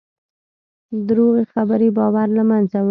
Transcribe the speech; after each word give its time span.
دروغې 1.07 1.43
خبرې 1.53 1.89
باور 1.97 2.27
له 2.37 2.43
منځه 2.49 2.77
وړي. 2.77 2.79